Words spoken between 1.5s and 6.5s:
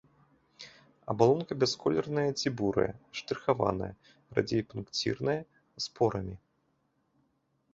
бясколерная ці бурая, штрыхаваная, радзей пункцірная, з порамі.